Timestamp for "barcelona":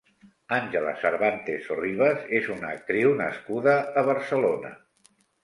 4.11-4.75